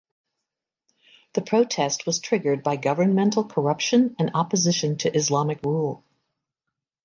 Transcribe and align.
The 1.33 1.43
protest 1.43 2.07
was 2.07 2.17
triggered 2.17 2.63
by 2.63 2.75
governmental 2.75 3.43
corruption 3.43 4.15
and 4.17 4.31
opposition 4.33 4.97
to 4.97 5.15
Islamic 5.15 5.61
rule. 5.63 6.03